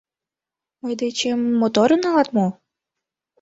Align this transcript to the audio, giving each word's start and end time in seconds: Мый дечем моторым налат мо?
Мый 0.81 0.93
дечем 1.01 1.39
моторым 1.61 1.99
налат 2.05 2.29
мо? 2.35 2.47